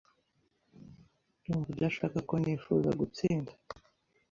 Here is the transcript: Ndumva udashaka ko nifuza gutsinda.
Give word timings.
Ndumva 1.41 1.69
udashaka 1.75 2.17
ko 2.29 2.33
nifuza 2.41 2.89
gutsinda. 2.99 3.51